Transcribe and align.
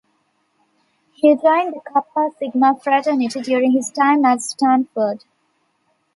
He 1.13 1.35
joined 1.35 1.75
the 1.75 1.79
Kappa 1.79 2.31
Sigma 2.39 2.75
fraternity 2.79 3.39
during 3.41 3.73
his 3.73 3.91
time 3.91 4.25
at 4.25 4.41
Stanford. 4.41 5.23